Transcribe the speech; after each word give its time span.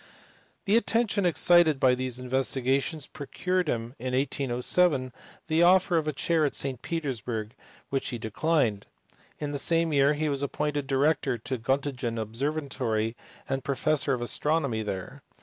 The 0.65 0.77
attention 0.77 1.27
excited 1.27 1.79
by 1.79 1.93
these 1.93 2.17
investigations 2.17 3.05
procured 3.05 3.67
for 3.67 3.71
him 3.73 3.95
in 3.99 4.15
1807 4.15 5.13
the 5.45 5.61
offer 5.61 5.95
of 5.97 6.07
a 6.07 6.11
chair 6.11 6.43
at 6.43 6.55
St 6.55 6.81
Petersburg, 6.81 7.53
which 7.91 8.07
he 8.09 8.17
declined. 8.17 8.87
In 9.37 9.51
the 9.51 9.59
same 9.59 9.93
year 9.93 10.15
he 10.15 10.27
was 10.27 10.41
appointed 10.41 10.87
director 10.87 11.35
of 11.35 11.43
the 11.43 11.59
Gottingen 11.59 12.17
observatory 12.17 13.15
and 13.47 13.63
professor 13.63 14.11
of 14.13 14.23
astronomy 14.23 14.81
there. 14.81 15.21